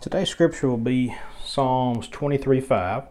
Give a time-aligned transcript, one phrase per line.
[0.00, 1.14] Today's scripture will be
[1.44, 3.04] Psalms 23 5.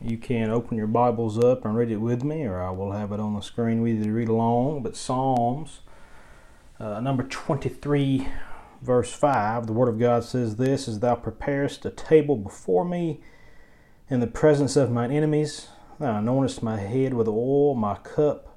[0.00, 3.10] You can open your Bibles up and read it with me, or I will have
[3.10, 4.84] it on the screen with you to read along.
[4.84, 5.80] But Psalms
[6.78, 8.28] uh, number 23,
[8.80, 13.20] verse 5, the Word of God says this As thou preparest a table before me
[14.08, 15.66] in the presence of mine enemies,
[15.98, 18.56] thou anointest my head with oil, my cup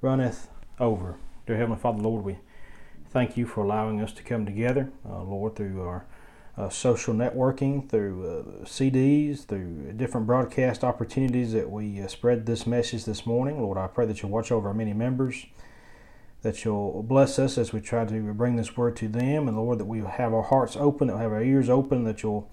[0.00, 0.48] runneth
[0.80, 1.14] over.
[1.46, 2.38] Dear Heavenly Father, Lord, we
[3.08, 6.06] thank you for allowing us to come together, uh, Lord, through our
[6.56, 12.66] uh, social networking, through uh, CDs, through different broadcast opportunities that we uh, spread this
[12.66, 13.60] message this morning.
[13.60, 15.46] Lord, I pray that you'll watch over our many members,
[16.42, 19.78] that you'll bless us as we try to bring this word to them, and Lord,
[19.78, 22.48] that we have our hearts open, that we have our ears open, that you'll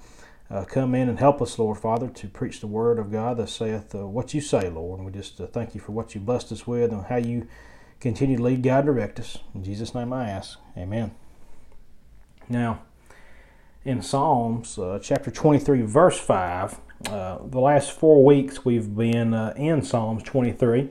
[0.52, 3.50] uh, come in and help us, Lord Father, to preach the word of God that
[3.50, 5.00] saith uh, what you say, Lord.
[5.00, 7.48] And we just uh, thank you for what you blessed us with and how you
[8.02, 9.38] continue to lead, guide, direct us.
[9.56, 10.58] In Jesus' name I ask.
[10.76, 11.12] Amen.
[12.50, 12.82] Now,
[13.84, 16.80] in Psalms uh, chapter 23, verse 5.
[17.10, 20.90] Uh, the last four weeks we've been uh, in Psalms 23.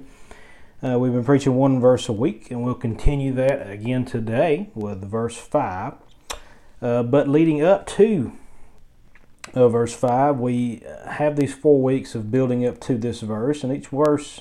[0.82, 5.08] Uh, we've been preaching one verse a week, and we'll continue that again today with
[5.08, 5.94] verse 5.
[6.82, 8.32] Uh, but leading up to
[9.54, 13.72] uh, verse 5, we have these four weeks of building up to this verse, and
[13.72, 14.40] each verse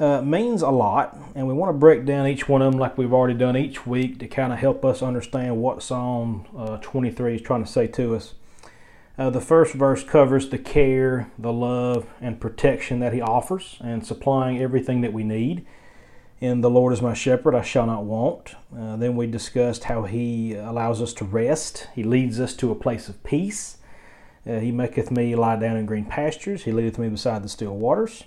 [0.00, 2.96] uh, means a lot, and we want to break down each one of them like
[2.96, 7.36] we've already done each week to kind of help us understand what Psalm uh, 23
[7.36, 8.34] is trying to say to us.
[9.18, 14.06] Uh, the first verse covers the care, the love, and protection that He offers, and
[14.06, 15.66] supplying everything that we need.
[16.40, 18.54] In the Lord is my shepherd, I shall not want.
[18.74, 21.88] Uh, then we discussed how He allows us to rest.
[21.94, 23.76] He leads us to a place of peace.
[24.46, 26.64] Uh, he maketh me lie down in green pastures.
[26.64, 28.24] He leadeth me beside the still waters.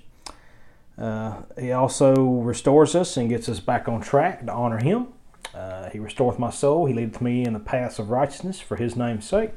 [0.97, 5.07] Uh, he also restores us and gets us back on track to honor Him.
[5.53, 6.85] Uh, he restoreth my soul.
[6.85, 9.51] He leadeth me in the paths of righteousness for His name's sake.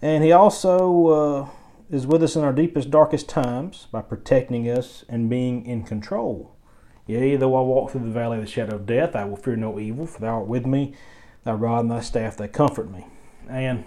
[0.00, 1.48] And He also uh,
[1.90, 6.54] is with us in our deepest, darkest times by protecting us and being in control.
[7.06, 9.56] Yea, though I walk through the valley of the shadow of death, I will fear
[9.56, 10.94] no evil, for Thou art with me.
[11.44, 13.06] Thy rod and Thy staff, they comfort me.
[13.48, 13.84] And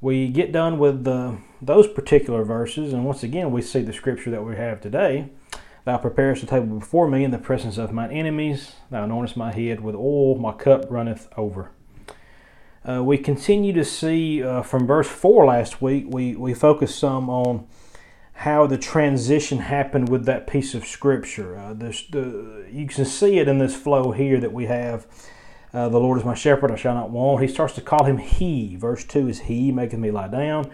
[0.00, 4.30] we get done with the, those particular verses, and once again, we see the scripture
[4.30, 5.30] that we have today.
[5.84, 8.72] Thou preparest a table before me in the presence of mine enemies.
[8.90, 11.70] Thou anointest my head with oil, my cup runneth over.
[12.88, 17.28] Uh, we continue to see uh, from verse 4 last week, we, we focused some
[17.28, 17.66] on
[18.32, 21.58] how the transition happened with that piece of scripture.
[21.58, 25.06] Uh, this, the, you can see it in this flow here that we have
[25.72, 27.42] uh, the Lord is my shepherd, I shall not want.
[27.42, 28.76] He starts to call him He.
[28.76, 30.70] Verse 2 is He maketh me lie down.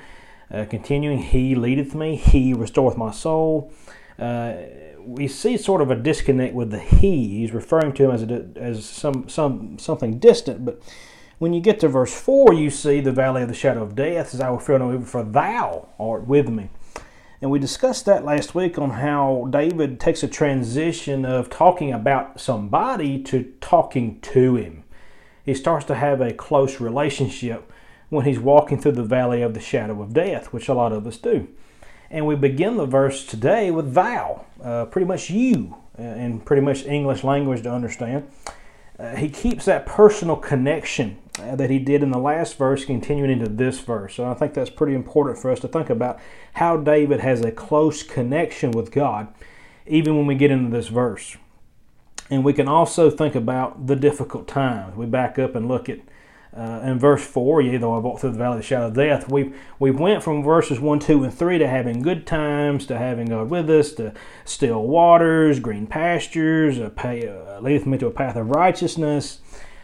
[0.55, 3.73] Uh, continuing, He leadeth me, He restoreth my soul.
[4.19, 4.55] Uh,
[5.01, 7.41] we see sort of a disconnect with the He.
[7.41, 10.81] He's referring to him as, a, as some, some, something distant, but
[11.39, 14.33] when you get to verse 4, you see the valley of the shadow of death,
[14.33, 16.71] as I will fear no evil, for thou art with me.
[17.43, 22.41] And we discussed that last week on how David takes a transition of talking about
[22.41, 24.85] somebody to talking to him
[25.45, 27.71] he starts to have a close relationship
[28.09, 31.07] when he's walking through the valley of the shadow of death, which a lot of
[31.07, 31.49] us do.
[32.11, 36.63] And we begin the verse today with thou, uh, pretty much you, uh, in pretty
[36.63, 38.29] much English language to understand.
[38.99, 43.31] Uh, he keeps that personal connection uh, that he did in the last verse continuing
[43.31, 44.15] into this verse.
[44.15, 46.21] So I think that's pretty important for us to think about
[46.55, 49.35] how David has a close connection with God,
[49.87, 51.37] even when we get into this verse.
[52.31, 54.97] And we can also think about the difficult times.
[54.97, 55.99] We back up and look at
[56.57, 58.95] uh, in verse 4, yea, though I walk through the valley of the shadow of
[58.95, 62.97] death, we we went from verses 1, 2, and 3 to having good times, to
[62.97, 64.13] having God with us, to
[64.45, 69.41] still waters, green pastures, a pay, uh, leadeth me to a path of righteousness.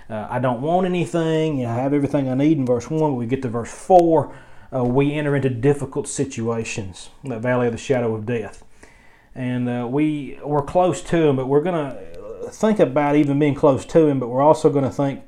[0.09, 1.59] Uh, I don't want anything.
[1.59, 3.73] You know, I have everything I need in verse 1, but we get to verse
[3.73, 4.33] 4,
[4.73, 8.65] uh, we enter into difficult situations, that valley of the shadow of death.
[9.35, 12.11] And uh, we, we're close to him, but we're going to
[12.51, 15.23] think about even being close to Him, but we're also going to think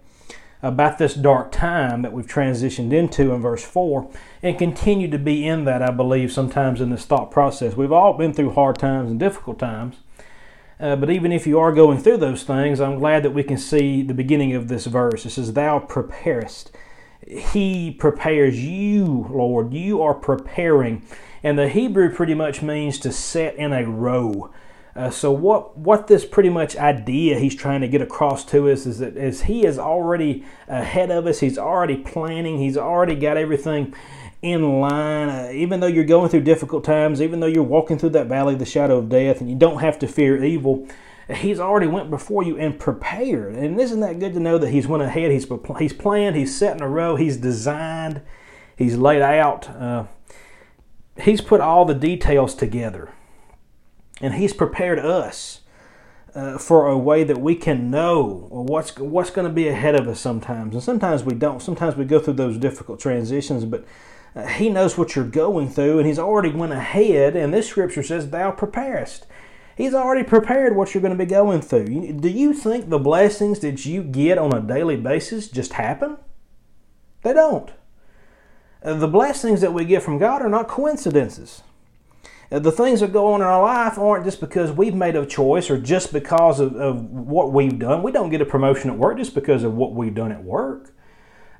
[0.62, 4.09] about this dark time that we've transitioned into in verse 4
[4.43, 7.76] and continue to be in that, I believe, sometimes in this thought process.
[7.76, 9.97] We've all been through hard times and difficult times.
[10.79, 13.59] Uh, but even if you are going through those things, I'm glad that we can
[13.59, 15.26] see the beginning of this verse.
[15.26, 16.73] It says, Thou preparest.
[17.26, 19.73] He prepares you, Lord.
[19.73, 21.05] You are preparing.
[21.43, 24.50] And the Hebrew pretty much means to set in a row.
[24.94, 28.85] Uh, so what what this pretty much idea he's trying to get across to us
[28.85, 33.39] is that as he is already ahead of us, he's already planning, he's already got
[33.39, 33.94] everything
[34.43, 35.29] in line.
[35.29, 38.53] Uh, even though you're going through difficult times, even though you're walking through that valley
[38.53, 40.87] of the shadow of death, and you don't have to fear evil,
[41.33, 43.55] He's already went before you and prepared.
[43.55, 45.47] And isn't that good to know that He's went ahead, He's,
[45.79, 48.21] he's planned, He's set in a row, He's designed,
[48.77, 49.71] He's laid out.
[49.71, 50.05] Uh,
[51.21, 53.12] he's put all the details together.
[54.20, 55.61] And He's prepared us
[56.35, 60.09] uh, for a way that we can know what's what's going to be ahead of
[60.09, 61.61] us sometimes, and sometimes we don't.
[61.61, 63.85] Sometimes we go through those difficult transitions, but
[64.35, 67.37] uh, He knows what you're going through, and He's already went ahead.
[67.37, 69.26] And this Scripture says, "Thou preparest."
[69.75, 72.12] He's already prepared what you're going to be going through.
[72.20, 76.19] Do you think the blessings that you get on a daily basis just happen?
[77.23, 77.70] They don't.
[78.82, 81.62] Uh, the blessings that we get from God are not coincidences.
[82.60, 85.70] The things that go on in our life aren't just because we've made a choice
[85.70, 88.02] or just because of, of what we've done.
[88.02, 90.93] We don't get a promotion at work just because of what we've done at work.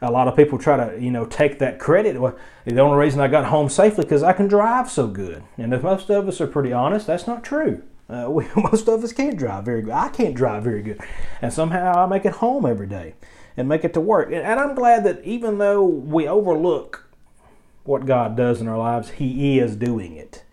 [0.03, 2.21] A lot of people try to, you know, take that credit.
[2.21, 2.37] Well,
[2.67, 5.43] the only reason I got home safely because I can drive so good.
[5.57, 7.83] And if most of us are pretty honest, that's not true.
[8.11, 9.95] Uh, we, most of us can't drive very good.
[9.95, 11.01] I can't drive very good.
[11.41, 13.15] And somehow I make it home every day
[13.57, 14.27] and make it to work.
[14.27, 17.09] And, and I'm glad that even though we overlook
[17.85, 20.45] what God does in our lives, He is doing it.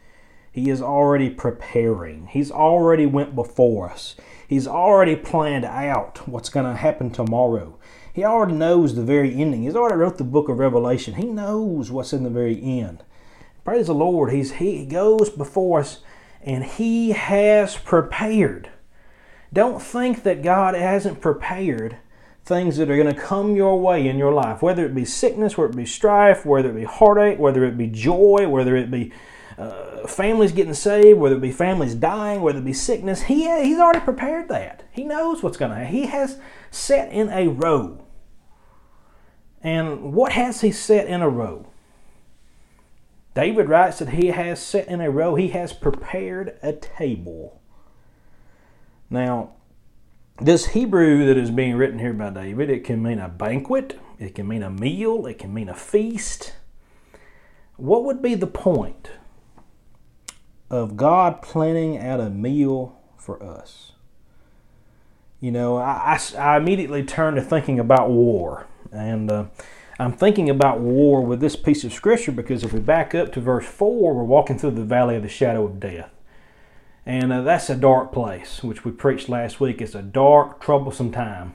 [0.52, 2.28] He is already preparing.
[2.28, 4.16] He's already went before us.
[4.48, 7.78] He's already planned out what's going to happen tomorrow.
[8.12, 9.64] He already knows the very ending.
[9.64, 11.16] He's already wrote the book of Revelation.
[11.16, 13.04] He knows what's in the very end.
[13.64, 14.32] Praise the Lord.
[14.32, 16.00] He's, he goes before us
[16.42, 18.70] and He has prepared.
[19.52, 21.98] Don't think that God hasn't prepared
[22.44, 25.58] things that are going to come your way in your life, whether it be sickness,
[25.58, 29.12] whether it be strife, whether it be heartache, whether it be joy, whether it be
[29.60, 33.24] uh, families getting saved, whether it be families dying, whether it be sickness.
[33.24, 34.84] He, he's already prepared that.
[34.92, 35.94] He knows what's going to happen.
[35.94, 36.40] He has
[36.72, 38.06] set in a row.
[39.62, 41.68] And what has he set in a row?
[43.36, 47.62] David writes that he has set in a row, he has prepared a table.
[49.10, 49.52] Now,
[50.40, 54.36] this Hebrew that is being written here by David, it can mean a banquet, it
[54.36, 56.54] can mean a meal, it can mean a feast.
[57.76, 59.10] What would be the point
[60.70, 63.94] of God planning out a meal for us?
[65.40, 68.68] You know, I, I, I immediately turn to thinking about war.
[68.92, 69.46] And uh,
[69.98, 73.42] I'm thinking about war with this piece of scripture because if we back up to
[73.42, 76.12] verse 4, we're walking through the valley of the shadow of death.
[77.06, 79.82] And uh, that's a dark place, which we preached last week.
[79.82, 81.54] It's a dark, troublesome time.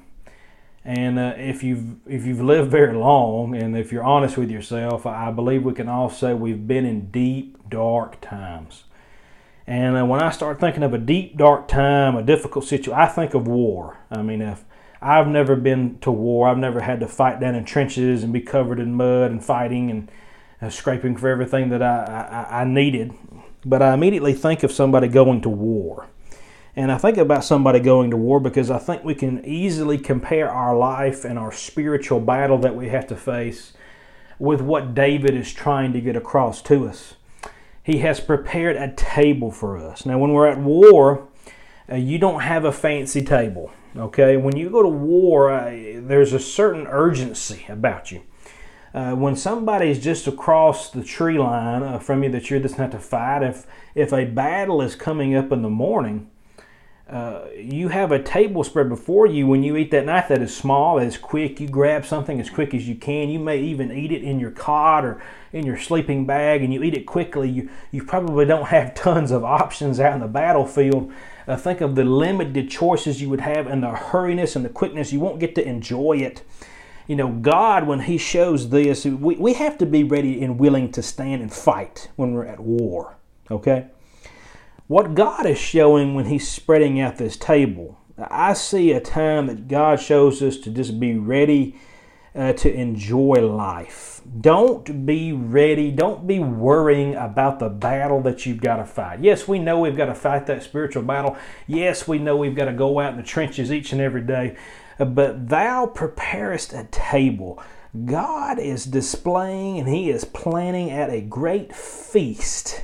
[0.85, 5.07] And uh, if you've if you've lived very long, and if you're honest with yourself,
[5.07, 8.85] I believe we can all say we've been in deep, dark times.
[9.67, 13.07] And uh, when I start thinking of a deep, dark time, a difficult situation, I
[13.07, 13.99] think of war.
[14.11, 14.65] I mean, if
[15.05, 16.49] I've never been to war.
[16.49, 19.91] I've never had to fight down in trenches and be covered in mud and fighting
[19.91, 20.11] and
[20.63, 23.13] uh, scraping for everything that I, I, I needed.
[23.67, 26.09] But I immediately think of somebody going to war.
[26.75, 30.51] And I think about somebody going to war because I think we can easily compare
[30.51, 33.75] our life and our spiritual battle that we have to face
[34.39, 37.15] with what David is trying to get across to us.
[37.85, 40.07] He has prepared a table for us.
[40.07, 41.29] Now, when we're at war,
[41.91, 43.71] uh, you don't have a fancy table.
[43.95, 48.23] Okay, when you go to war, uh, there's a certain urgency about you.
[48.95, 52.91] Uh, when somebody's just across the tree line uh, from you that you're just not
[52.93, 56.31] to fight, if if a battle is coming up in the morning,
[57.09, 60.57] uh, you have a table spread before you when you eat that night that is
[60.57, 61.61] small, that is quick.
[61.61, 63.29] You grab something as quick as you can.
[63.29, 65.23] You may even eat it in your cot or
[65.53, 67.51] in your sleeping bag, and you eat it quickly.
[67.51, 71.13] You you probably don't have tons of options out in the battlefield
[71.47, 75.13] uh, think of the limited choices you would have and the hurriness and the quickness.
[75.13, 76.43] You won't get to enjoy it.
[77.07, 80.91] You know, God, when He shows this, we, we have to be ready and willing
[80.93, 83.17] to stand and fight when we're at war.
[83.51, 83.89] Okay?
[84.87, 89.67] What God is showing when He's spreading out this table, I see a time that
[89.67, 91.77] God shows us to just be ready
[92.35, 94.21] uh, to enjoy life.
[94.41, 95.91] Don't be ready.
[95.91, 99.21] Don't be worrying about the battle that you've got to fight.
[99.21, 101.39] Yes, we know we've got to fight that spiritual battle.
[101.67, 104.55] Yes, we know we've got to go out in the trenches each and every day.
[104.99, 107.63] But thou preparest a table.
[108.05, 112.83] God is displaying and He is planning at a great feast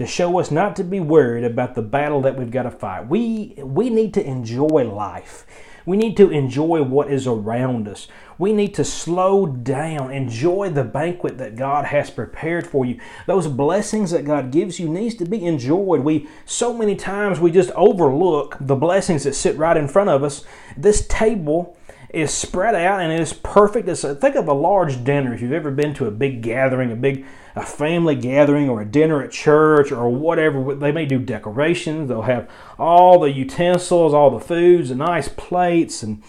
[0.00, 3.06] to show us not to be worried about the battle that we've got to fight.
[3.06, 5.44] We, we need to enjoy life.
[5.84, 8.08] We need to enjoy what is around us.
[8.38, 12.98] We need to slow down, enjoy the banquet that God has prepared for you.
[13.26, 16.00] Those blessings that God gives you needs to be enjoyed.
[16.00, 20.24] We so many times we just overlook the blessings that sit right in front of
[20.24, 20.44] us.
[20.78, 21.76] This table
[22.08, 23.86] is spread out and it is perfect.
[23.86, 25.34] It's think of a large dinner.
[25.34, 27.26] If you've ever been to a big gathering, a big
[27.56, 32.08] a family gathering, or a dinner at church, or whatever, they may do decorations.
[32.08, 36.22] They'll have all the utensils, all the foods, the nice plates, and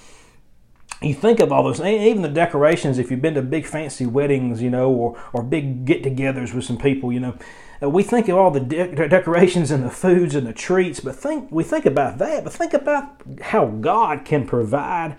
[1.01, 2.99] you think of all those, even the decorations.
[2.99, 6.77] If you've been to big fancy weddings, you know, or or big get-togethers with some
[6.77, 7.37] people, you know,
[7.81, 11.15] uh, we think of all the de- decorations and the foods and the treats, but
[11.15, 15.17] think we think about that, but think about how God can provide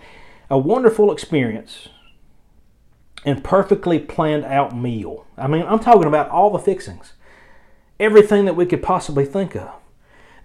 [0.49, 1.89] a wonderful experience
[3.25, 5.25] and perfectly planned out meal.
[5.37, 7.13] I mean, I'm talking about all the fixings,
[7.99, 9.71] everything that we could possibly think of.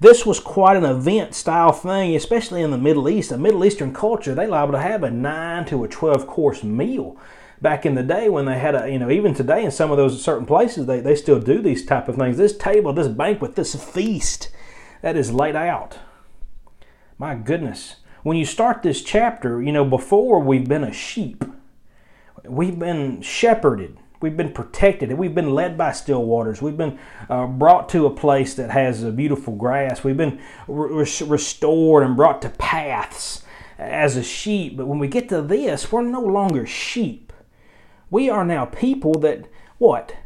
[0.00, 3.32] This was quite an event style thing, especially in the Middle East.
[3.32, 7.16] A Middle Eastern culture, they liable to have a 9 to a 12 course meal
[7.60, 9.96] back in the day when they had a, you know, even today in some of
[9.96, 12.36] those certain places, they, they still do these type of things.
[12.36, 14.50] This table, this banquet, this feast
[15.02, 15.98] that is laid out.
[17.18, 17.96] My goodness.
[18.22, 21.44] When you start this chapter, you know, before we've been a sheep,
[22.48, 25.10] we've been shepherded We've been protected.
[25.10, 26.60] And we've been led by still waters.
[26.60, 30.02] We've been uh, brought to a place that has a beautiful grass.
[30.02, 33.44] We've been re- restored and brought to paths
[33.78, 34.76] as a sheep.
[34.76, 37.32] But when we get to this, we're no longer sheep.
[38.10, 39.46] We are now people that,
[39.78, 40.16] what?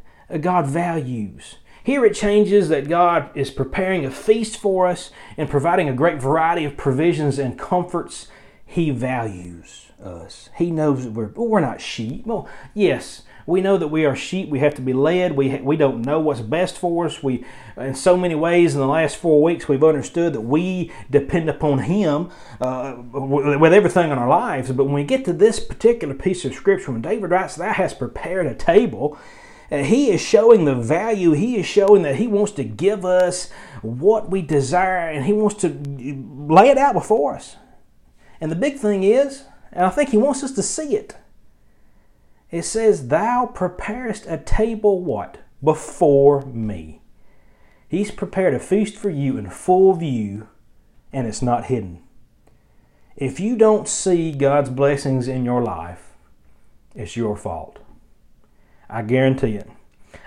[0.41, 1.57] God values.
[1.85, 6.23] Here it changes that God is preparing a feast for us and providing a great
[6.23, 8.29] variety of provisions and comforts.
[8.73, 10.49] He values us.
[10.57, 12.27] He knows that we're, we're not sheep.
[12.27, 14.49] Well, yes, we know that we are sheep.
[14.49, 15.37] We have to be led.
[15.37, 17.23] We, we don't know what's best for us.
[17.23, 17.45] We,
[17.77, 21.81] in so many ways, in the last four weeks, we've understood that we depend upon
[21.81, 22.31] Him
[22.63, 24.73] uh, with everything in our lives.
[24.73, 27.99] But when we get to this particular piece of Scripture, when David writes, Thou hast
[27.99, 29.19] prepared a table,
[29.71, 31.33] uh, he is showing the value.
[31.33, 33.51] He is showing that He wants to give us
[33.83, 35.69] what we desire and He wants to
[36.49, 37.57] lay it out before us.
[38.43, 41.15] And the big thing is, and I think He wants us to see it.
[42.51, 45.39] It says, Thou preparest a table what?
[45.63, 47.03] Before me.
[47.89, 50.49] He's prepared a feast for you in full view,
[51.13, 52.03] and it's not hidden.
[53.15, 56.11] If you don't see God's blessings in your life,
[56.97, 57.79] it's your fault.
[58.91, 59.71] I guarantee it.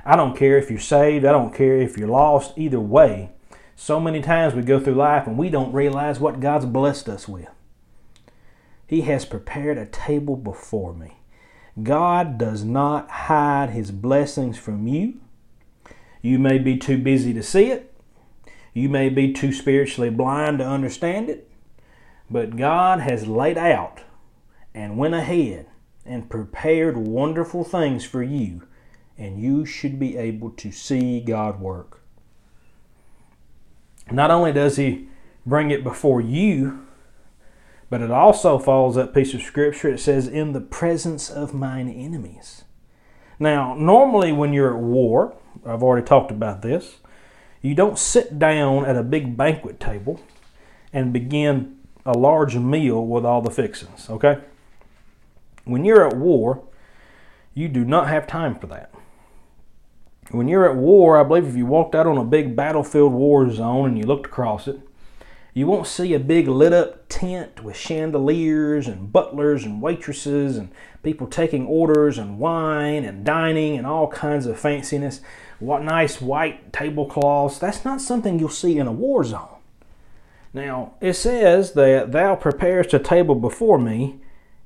[0.05, 3.31] I don't care if you're saved, I don't care if you're lost, either way.
[3.75, 7.27] So many times we go through life and we don't realize what God's blessed us
[7.27, 7.49] with.
[8.87, 11.17] He has prepared a table before me.
[11.81, 15.19] God does not hide his blessings from you.
[16.21, 17.93] You may be too busy to see it.
[18.73, 21.49] You may be too spiritually blind to understand it.
[22.29, 24.01] But God has laid out
[24.73, 25.67] and went ahead
[26.05, 28.67] and prepared wonderful things for you,
[29.17, 32.01] and you should be able to see God work.
[34.11, 35.07] Not only does He
[35.45, 36.84] bring it before you,
[37.89, 39.89] but it also follows that piece of scripture.
[39.89, 42.63] It says, In the presence of mine enemies.
[43.39, 46.97] Now, normally when you're at war, I've already talked about this,
[47.61, 50.19] you don't sit down at a big banquet table
[50.93, 54.39] and begin a large meal with all the fixings, okay?
[55.63, 56.63] When you're at war,
[57.53, 58.91] you do not have time for that.
[60.31, 63.49] When you're at war, I believe if you walked out on a big battlefield war
[63.51, 64.79] zone and you looked across it,
[65.55, 70.69] you won't see a big lit up tent with chandeliers and butlers and waitresses and
[71.01, 75.21] people taking orders and wine and dining and all kinds of fanciness.
[75.59, 77.57] What nice white tablecloths.
[77.57, 79.47] That's not something you'll see in a war zone.
[80.53, 84.19] Now, it says that thou preparest a table before me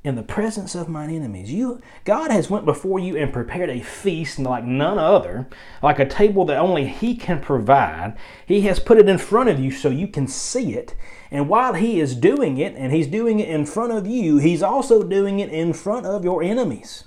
[0.03, 1.51] in the presence of mine enemies.
[1.51, 5.47] You God has went before you and prepared a feast like none other,
[5.83, 8.15] like a table that only he can provide.
[8.45, 10.95] He has put it in front of you so you can see it.
[11.31, 14.63] And while he is doing it and he's doing it in front of you, he's
[14.63, 17.03] also doing it in front of your enemies.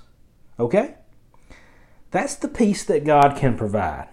[0.59, 0.95] Okay?
[2.11, 4.07] That's the peace that God can provide.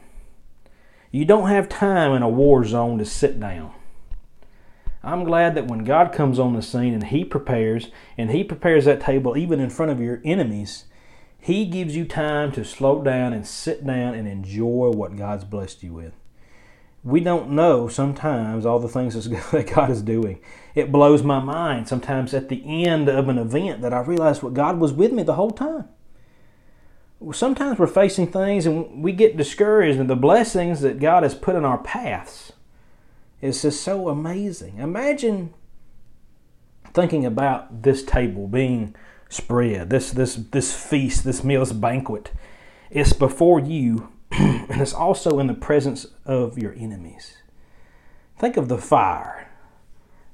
[1.11, 3.75] You don't have time in a war zone to sit down.
[5.03, 8.85] I'm glad that when God comes on the scene and He prepares, and He prepares
[8.85, 10.85] that table even in front of your enemies,
[11.39, 15.83] He gives you time to slow down and sit down and enjoy what God's blessed
[15.83, 16.13] you with.
[17.03, 19.15] We don't know sometimes all the things
[19.53, 20.39] that God is doing.
[20.75, 24.53] It blows my mind sometimes at the end of an event that I realize what
[24.53, 25.89] God was with me the whole time.
[27.33, 31.57] Sometimes we're facing things and we get discouraged in the blessings that God has put
[31.57, 32.53] in our paths
[33.41, 34.79] it's just so amazing.
[34.79, 35.55] Imagine
[36.93, 38.95] thinking about this table being
[39.29, 42.33] spread, this this this feast, this meal, this banquet.
[42.91, 47.37] It's before you, and it's also in the presence of your enemies.
[48.39, 49.49] Think of the fire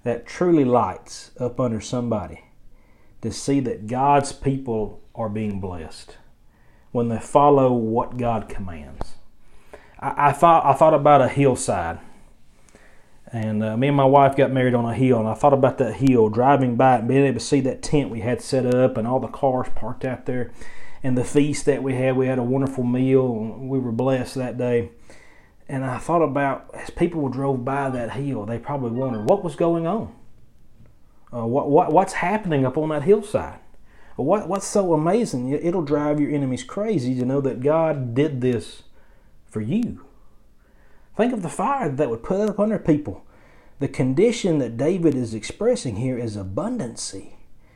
[0.05, 2.45] that truly lights up under somebody
[3.23, 6.17] to see that God's people are being blessed
[6.93, 9.17] when they follow what God commands.
[9.99, 11.99] I, I thought I thought about a hillside,
[13.37, 15.77] and uh, me and my wife got married on a hill, and I thought about
[15.79, 18.97] that hill, driving by and being able to see that tent we had set up,
[18.97, 20.53] and all the cars parked out there,
[21.03, 22.17] and the feast that we had.
[22.17, 23.31] We had a wonderful meal.
[23.61, 24.91] We were blessed that day.
[25.69, 29.55] And I thought about as people drove by that hill, they probably wondered what was
[29.55, 30.15] going on.
[31.31, 33.59] Uh, what, what what's happening up on that hillside?
[34.15, 35.51] What what's so amazing?
[35.51, 38.85] It'll drive your enemies crazy to know that God did this
[39.45, 40.07] for you.
[41.17, 43.26] Think of the fire that would put up under people.
[43.79, 47.35] The condition that David is expressing here is abundancy.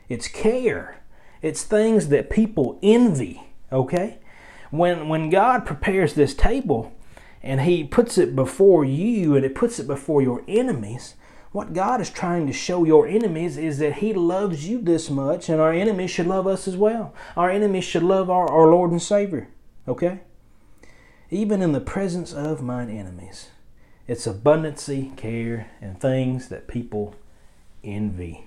[0.09, 1.01] It's care.
[1.41, 3.43] It's things that people envy.
[3.71, 4.19] Okay?
[4.71, 6.93] When when God prepares this table
[7.43, 11.15] and he puts it before you and it puts it before your enemies,
[11.51, 15.49] what God is trying to show your enemies is that He loves you this much,
[15.49, 17.13] and our enemies should love us as well.
[17.35, 19.49] Our enemies should love our, our Lord and Savior.
[19.87, 20.21] Okay?
[21.29, 23.49] Even in the presence of mine enemies,
[24.11, 27.15] it's abundancy, care, and things that people
[27.81, 28.43] envy.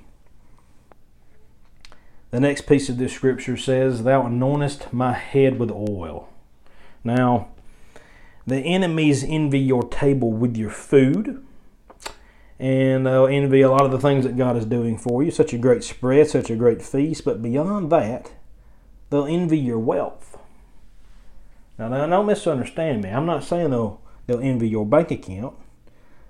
[2.33, 6.29] The next piece of this scripture says, Thou anointest my head with oil.
[7.03, 7.49] Now,
[8.47, 11.43] the enemies envy your table with your food
[12.59, 15.31] and they'll envy a lot of the things that God is doing for you.
[15.31, 17.25] Such a great spread, such a great feast.
[17.25, 18.33] But beyond that,
[19.09, 20.37] they'll envy your wealth.
[21.79, 23.09] Now, now don't misunderstand me.
[23.09, 25.55] I'm not saying they'll they'll envy your bank account.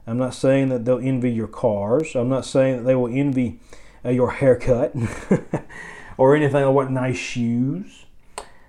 [0.06, 2.14] I'm not saying that they'll envy your cars.
[2.14, 3.58] I'm not saying that they will envy
[4.04, 4.94] uh, your haircut
[6.18, 8.04] or anything like what nice shoes.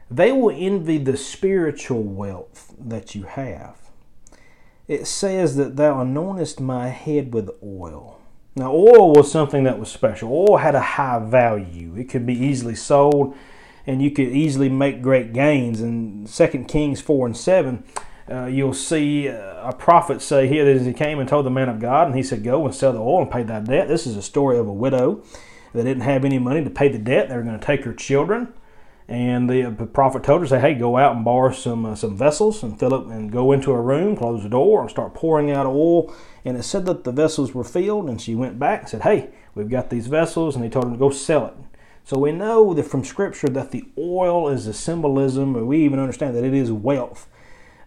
[0.10, 3.86] They will envy the spiritual wealth that you have
[4.88, 8.20] it says that thou anointest my head with oil.
[8.56, 10.32] Now, oil was something that was special.
[10.32, 11.96] Oil had a high value.
[11.98, 13.36] It could be easily sold,
[13.86, 15.82] and you could easily make great gains.
[15.82, 17.84] In 2 Kings 4 and 7,
[18.30, 21.70] uh, you'll see uh, a prophet say here that he came and told the man
[21.70, 23.88] of God, and he said, Go and sell the oil and pay thy debt.
[23.88, 25.24] This is a story of a widow
[25.74, 27.30] that didn't have any money to pay the debt.
[27.30, 28.54] They were going to take her children
[29.08, 32.64] and the, prophet told her, "Say, hey, go out and borrow some uh, some vessels
[32.64, 35.68] and fill up and go into a room, close the door, and start pouring out
[35.68, 39.02] oil." And it said that the vessels were filled, and she went back and said,
[39.04, 41.54] "Hey, we've got these vessels," and he told her to go sell it.
[42.04, 46.00] So we know that from Scripture that the oil is a symbolism, or we even
[46.00, 47.28] understand that it is wealth,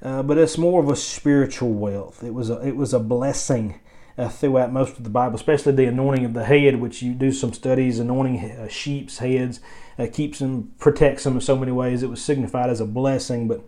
[0.03, 2.23] uh, but it's more of a spiritual wealth.
[2.23, 3.81] It was a, it was a blessing.
[4.17, 7.31] Uh, throughout most of the Bible, especially the anointing of the head, which you do
[7.31, 9.61] some studies, anointing uh, sheep's heads
[9.97, 12.03] that keeps them, protects them in so many ways.
[12.03, 13.47] It was signified as a blessing.
[13.47, 13.63] But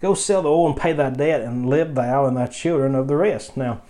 [0.00, 3.06] go sell the oil and pay thy debt, and live thou and thy children of
[3.06, 3.54] the rest.
[3.54, 3.82] Now,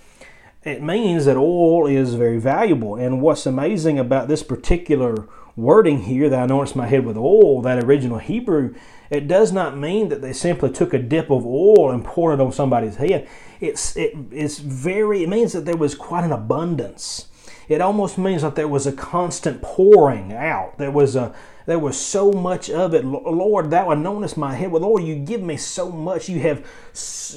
[0.64, 2.96] it means that oil is very valuable.
[2.96, 7.82] And what's amazing about this particular wording here, that anoints my head with oil, that
[7.82, 8.74] original Hebrew,
[9.10, 12.42] it does not mean that they simply took a dip of oil and poured it
[12.42, 13.28] on somebody's head.
[13.60, 17.28] It's it, it's very it means that there was quite an abundance.
[17.68, 20.78] It almost means that there was a constant pouring out.
[20.78, 21.34] There was a
[21.66, 23.04] there was so much of it.
[23.04, 25.00] Lord, thou anointest my head with oil.
[25.00, 26.28] You give me so much.
[26.28, 26.66] You have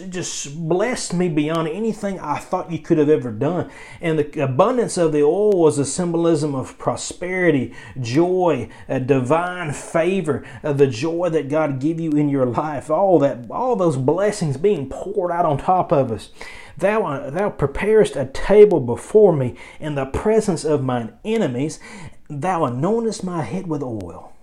[0.10, 3.70] just blessed me beyond anything I thought you could have ever done.
[4.02, 10.46] And the abundance of the oil was a symbolism of prosperity, joy, a divine favor,
[10.64, 12.90] of the joy that God give you in your life.
[12.90, 16.32] All that, all those blessings being poured out on top of us.
[16.78, 21.80] Thou, uh, thou preparest a table before me in the presence of mine enemies.
[22.28, 24.34] Thou anointest my head with oil.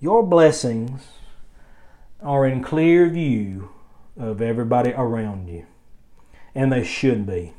[0.00, 1.08] Your blessings
[2.20, 3.70] are in clear view
[4.18, 5.66] of everybody around you,
[6.54, 7.54] and they should be.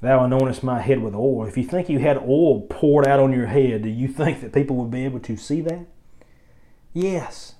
[0.00, 1.44] Thou anointest my head with oil.
[1.46, 4.52] If you think you had oil poured out on your head, do you think that
[4.52, 5.86] people would be able to see that?
[6.92, 7.54] Yes.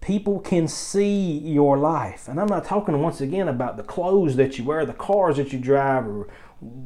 [0.00, 2.26] People can see your life.
[2.26, 5.52] And I'm not talking once again about the clothes that you wear, the cars that
[5.52, 6.26] you drive, or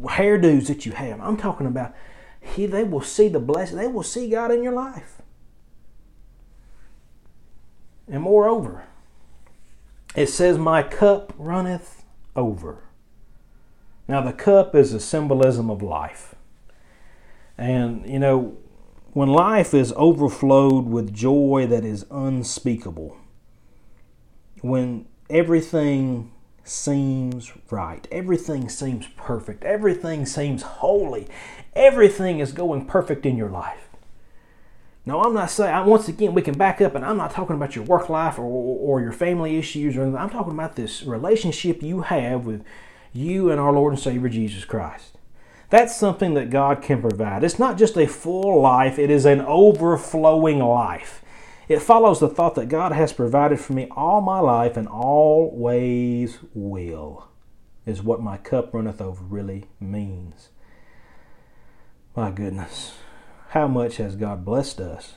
[0.03, 1.21] hairdos that you have.
[1.21, 1.95] I'm talking about
[2.47, 3.77] he, they will see the blessing.
[3.77, 5.23] They will see God in your life.
[8.09, 8.85] And moreover,
[10.15, 12.05] it says, My cup runneth
[12.35, 12.85] over.
[14.09, 16.35] Now, the cup is a symbolism of life.
[17.59, 18.57] And, you know,
[19.13, 23.17] when life is overflowed with joy that is unspeakable,
[24.61, 26.31] when everything
[26.69, 31.27] seems right, everything seems perfect, everything seems holy,
[31.75, 33.89] everything is going perfect in your life.
[35.05, 37.77] Now, I'm not saying, once again, we can back up, and I'm not talking about
[37.77, 40.19] your work life or, or, your family issues or anything.
[40.19, 42.65] I'm talking about this relationship you have with
[43.13, 45.17] you and our Lord and Savior Jesus Christ.
[45.71, 47.45] That's something that God can provide.
[47.45, 51.23] It's not just a full life, it is an overflowing life.
[51.69, 56.39] It follows the thought that God has provided for me all my life and always
[56.55, 57.29] will,
[57.85, 60.51] is what my cup runneth over really means.
[62.15, 62.95] My goodness,
[63.49, 65.15] how much has God blessed us?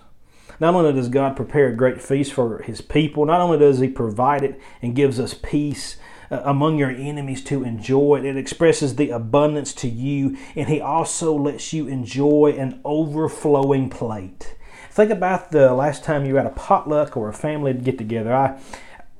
[0.59, 3.87] Not only does God prepare a great feast for His people, not only does He
[3.87, 5.97] provide it and gives us peace
[6.31, 10.81] uh, among your enemies to enjoy it, it expresses the abundance to you, and He
[10.81, 14.55] also lets you enjoy an overflowing plate.
[14.99, 18.35] Think about the last time you had a potluck or a family get together.
[18.35, 18.59] I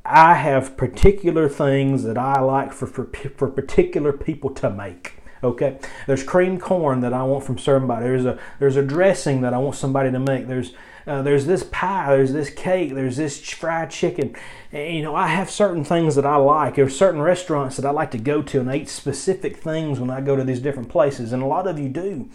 [0.04, 5.14] I have particular things that I like for, for, for particular people to make.
[5.42, 8.04] Okay, there's cream corn that I want from somebody.
[8.04, 10.48] There's a there's a dressing that I want somebody to make.
[10.48, 10.74] There's
[11.08, 14.36] uh, there's this pie, there's this cake, there's this fried chicken.
[14.74, 16.76] And, you know, I have certain things that I like.
[16.76, 20.10] There's certain restaurants that I like to go to, and I eat specific things when
[20.10, 22.30] I go to these different places, and a lot of you do.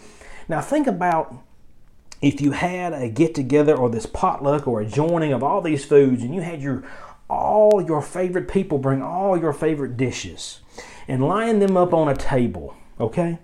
[0.47, 1.44] Now, think about
[2.25, 5.85] if you had a get together or this potluck or a joining of all these
[5.85, 6.83] foods, and you had your
[7.29, 10.59] all your favorite people bring all your favorite dishes
[11.07, 13.39] and line them up on a table, okay?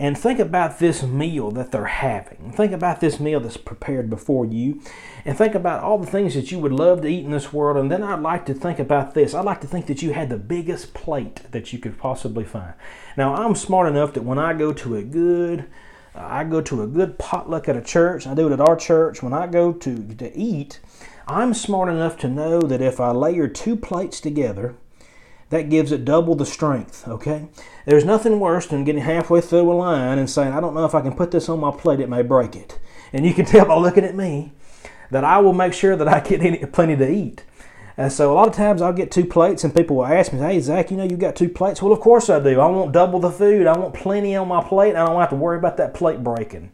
[0.00, 2.52] and think about this meal that they're having.
[2.52, 4.80] Think about this meal that's prepared before you,
[5.26, 7.76] and think about all the things that you would love to eat in this world.
[7.76, 9.34] And then I'd like to think about this.
[9.34, 12.72] I'd like to think that you had the biggest plate that you could possibly find.
[13.18, 15.66] Now, I'm smart enough that when I go to a good
[16.14, 18.26] Uh, I go to a good potluck at a church.
[18.26, 19.22] I do it at our church.
[19.22, 20.80] When I go to, to eat,
[21.26, 24.74] I'm smart enough to know that if I layer two plates together,
[25.50, 27.48] that gives it double the strength, okay?
[27.84, 30.94] There's nothing worse than getting halfway through a line and saying, I don't know if
[30.94, 32.78] I can put this on my plate, it may break it.
[33.12, 34.52] And you can tell by looking at me
[35.10, 37.44] that I will make sure that I get any, plenty to eat.
[38.00, 40.38] And so a lot of times I'll get two plates and people will ask me,
[40.38, 41.82] hey, Zach, you know you got two plates?
[41.82, 42.58] Well, of course I do.
[42.58, 43.66] I want double the food.
[43.66, 44.96] I want plenty on my plate.
[44.96, 46.72] I don't have to worry about that plate breaking.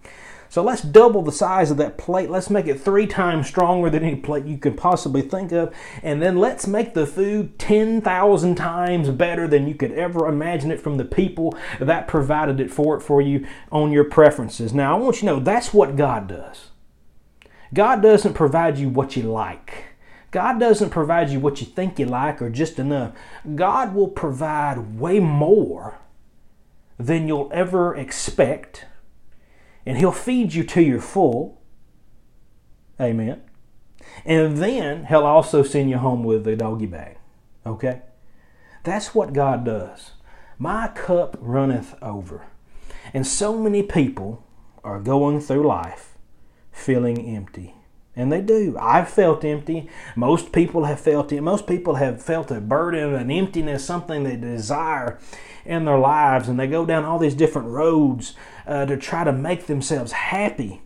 [0.49, 2.31] So let's double the size of that plate.
[2.31, 5.75] Let's make it three times stronger than any plate you can possibly think of.
[6.01, 10.81] And then let's make the food 10,000 times better than you could ever imagine it
[10.81, 14.73] from the people that provided it for it for you on your preferences.
[14.73, 16.69] Now, I want you to know that's what God does.
[17.75, 19.86] God doesn't provide you what you like.
[20.37, 23.15] God doesn't provide you what you think you like or just enough.
[23.55, 25.97] God will provide way more
[26.99, 28.85] than you'll ever expect
[29.87, 31.63] and He'll feed you to you're full.
[33.01, 33.45] Amen.
[34.27, 37.17] And then He'll also send you home with a doggy bag.
[37.65, 38.03] Okay?
[38.85, 40.11] That's what God does.
[40.59, 42.45] My cup runneth over.
[43.15, 44.45] And so many people
[44.85, 46.19] are going through life
[46.71, 47.76] feeling empty.
[48.17, 48.77] And they do.
[48.81, 49.91] I've felt empty.
[50.17, 51.43] Most people have felt it.
[51.43, 55.19] Most people have felt a burden, an emptiness, something they desire
[55.67, 56.49] in their lives.
[56.49, 58.35] And they go down all these different roads
[58.67, 60.81] uh, to try to make themselves happy.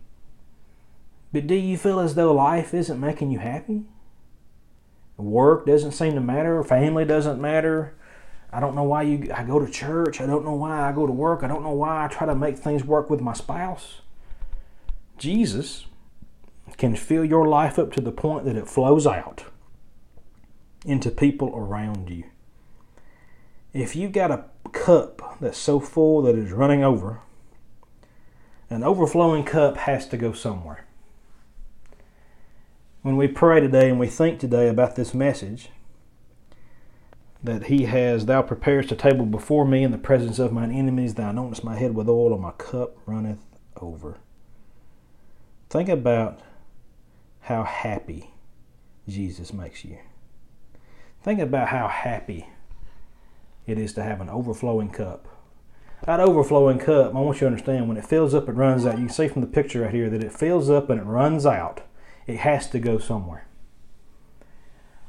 [1.33, 3.85] But do you feel as though life isn't making you happy?
[5.17, 6.65] Work doesn't seem to matter.
[6.65, 7.95] Family doesn't matter.
[8.53, 10.21] I don't know why you I go to church.
[10.21, 11.45] I don't know why I go to work.
[11.45, 14.01] I don't know why I try to make things work with my spouse.
[15.19, 15.87] Jesus
[16.77, 19.45] can fill your life up to the point that it flows out
[20.85, 22.25] into people around you.
[23.73, 27.21] If you've got a cup that's so full that it's running over,
[28.69, 30.87] an overflowing cup has to go somewhere.
[33.03, 35.71] When we pray today and we think today about this message,
[37.43, 41.15] that he has, Thou preparest a table before me in the presence of mine enemies,
[41.15, 43.41] Thou anointest my head with oil, and my cup runneth
[43.81, 44.19] over.
[45.71, 46.41] Think about
[47.41, 48.31] how happy
[49.09, 49.99] Jesus makes you.
[51.23, 52.47] Think about how happy
[53.67, 55.27] it is to have an overflowing cup.
[56.07, 58.99] That overflowing cup, I want you to understand, when it fills up, it runs out.
[58.99, 61.45] You can see from the picture right here that it fills up and it runs
[61.45, 61.83] out.
[62.27, 63.47] It has to go somewhere.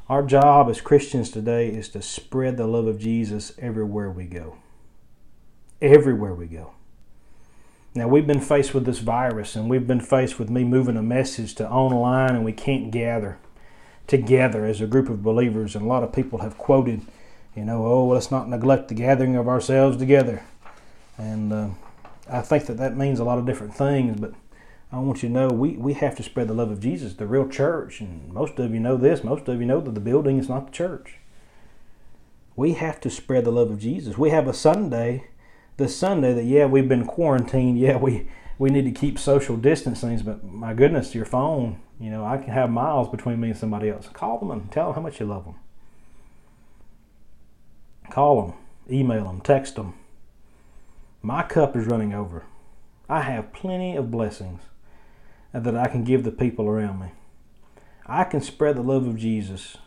[0.09, 4.57] Our job as Christians today is to spread the love of Jesus everywhere we go.
[5.81, 6.73] Everywhere we go.
[7.93, 11.01] Now, we've been faced with this virus and we've been faced with me moving a
[11.01, 13.37] message to online and we can't gather
[14.07, 15.75] together as a group of believers.
[15.75, 17.01] And a lot of people have quoted,
[17.53, 20.41] you know, oh, let's not neglect the gathering of ourselves together.
[21.17, 21.67] And uh,
[22.29, 24.33] I think that that means a lot of different things, but
[24.89, 27.27] I want you to know we, we have to spread the love of Jesus, the
[27.27, 27.99] real church.
[27.99, 30.67] And most of you know this, most of you know that the building is not
[30.67, 31.15] the church.
[32.55, 34.17] We have to spread the love of Jesus.
[34.17, 35.27] We have a Sunday
[35.77, 40.19] this Sunday that yeah we've been quarantined yeah we we need to keep social distancing
[40.19, 43.89] but my goodness your phone you know I can have miles between me and somebody
[43.89, 45.55] else call them and tell them how much you love them
[48.09, 48.53] call them
[48.91, 49.93] email them text them
[51.23, 52.45] My cup is running over.
[53.07, 54.61] I have plenty of blessings
[55.53, 57.11] that I can give the people around me.
[58.07, 59.77] I can spread the love of Jesus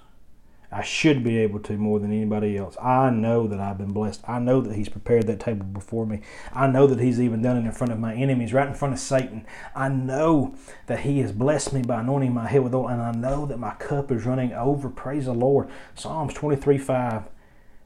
[0.75, 2.77] I should be able to more than anybody else.
[2.83, 4.29] I know that I've been blessed.
[4.29, 6.21] I know that He's prepared that table before me.
[6.53, 8.93] I know that He's even done it in front of my enemies, right in front
[8.93, 9.47] of Satan.
[9.77, 10.57] I know
[10.87, 13.61] that He has blessed me by anointing my head with oil, and I know that
[13.61, 14.89] my cup is running over.
[14.89, 15.69] Praise the Lord.
[15.95, 17.29] Psalms 23 5.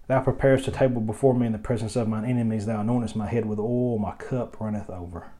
[0.06, 2.64] Thou preparest a table before me in the presence of mine enemies.
[2.64, 3.98] Thou anointest my head with oil.
[3.98, 5.30] My cup runneth over.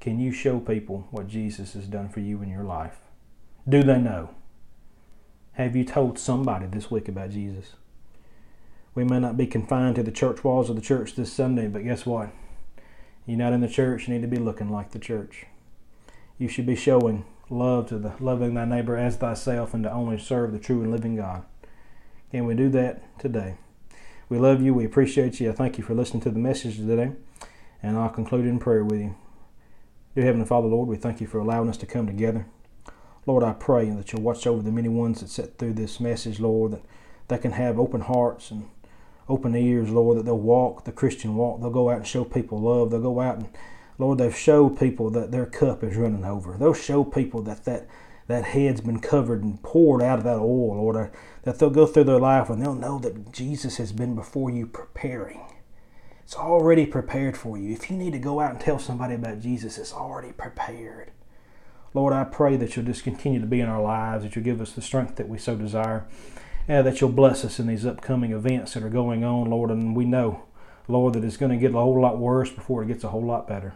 [0.00, 2.98] Can you show people what Jesus has done for you in your life?
[3.66, 4.34] Do they know?
[5.56, 7.76] Have you told somebody this week about Jesus?
[8.94, 11.82] We may not be confined to the church walls of the church this Sunday, but
[11.82, 12.28] guess what?
[13.24, 15.46] You're not in the church, you need to be looking like the church.
[16.36, 20.18] You should be showing love to the loving thy neighbor as thyself and to only
[20.18, 21.42] serve the true and living God.
[22.30, 23.54] Can we do that today?
[24.28, 24.74] We love you.
[24.74, 25.48] We appreciate you.
[25.48, 27.12] I thank you for listening to the message today.
[27.82, 29.14] And I'll conclude in prayer with you.
[30.14, 32.44] Dear Heavenly Father, Lord, we thank you for allowing us to come together.
[33.26, 36.38] Lord, I pray that you'll watch over the many ones that sit through this message,
[36.38, 36.82] Lord, that
[37.26, 38.68] they can have open hearts and
[39.28, 41.60] open ears, Lord, that they'll walk the Christian walk.
[41.60, 42.90] They'll go out and show people love.
[42.90, 43.48] They'll go out and,
[43.98, 46.56] Lord, they've showed people that their cup is running over.
[46.56, 47.88] They'll show people that that,
[48.28, 51.08] that head's been covered and poured out of that oil, Lord, uh,
[51.42, 54.66] that they'll go through their life and they'll know that Jesus has been before you
[54.66, 55.40] preparing.
[56.22, 57.72] It's already prepared for you.
[57.72, 61.10] If you need to go out and tell somebody about Jesus, it's already prepared.
[61.96, 64.60] Lord, I pray that you'll just continue to be in our lives, that you'll give
[64.60, 66.04] us the strength that we so desire,
[66.68, 69.70] and that you'll bless us in these upcoming events that are going on, Lord.
[69.70, 70.42] And we know,
[70.88, 73.24] Lord, that it's going to get a whole lot worse before it gets a whole
[73.24, 73.72] lot better.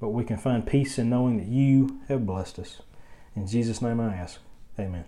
[0.00, 2.80] But we can find peace in knowing that you have blessed us.
[3.36, 4.40] In Jesus' name I ask.
[4.78, 5.04] Amen.